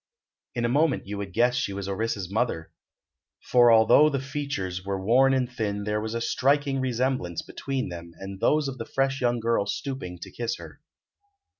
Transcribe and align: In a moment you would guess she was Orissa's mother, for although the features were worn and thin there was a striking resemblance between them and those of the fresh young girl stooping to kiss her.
In 0.55 0.65
a 0.65 0.67
moment 0.67 1.05
you 1.05 1.19
would 1.19 1.31
guess 1.31 1.53
she 1.53 1.73
was 1.73 1.87
Orissa's 1.87 2.27
mother, 2.33 2.71
for 3.39 3.71
although 3.71 4.09
the 4.09 4.19
features 4.19 4.83
were 4.83 4.99
worn 4.99 5.31
and 5.31 5.47
thin 5.47 5.83
there 5.83 6.01
was 6.01 6.15
a 6.15 6.21
striking 6.21 6.79
resemblance 6.81 7.43
between 7.43 7.89
them 7.89 8.13
and 8.17 8.39
those 8.39 8.67
of 8.67 8.79
the 8.79 8.85
fresh 8.95 9.21
young 9.21 9.39
girl 9.39 9.67
stooping 9.67 10.17
to 10.23 10.31
kiss 10.31 10.55
her. 10.57 10.81